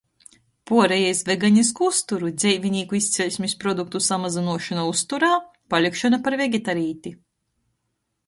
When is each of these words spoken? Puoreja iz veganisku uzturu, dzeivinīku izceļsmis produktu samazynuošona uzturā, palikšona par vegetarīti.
Puoreja 0.69 1.09
iz 1.15 1.19
veganisku 1.25 1.83
uzturu, 1.89 2.29
dzeivinīku 2.43 2.97
izceļsmis 2.99 3.53
produktu 3.65 4.01
samazynuošona 4.05 4.85
uzturā, 4.93 5.29
palikšona 5.75 6.23
par 6.29 6.39
vegetarīti. 6.43 7.13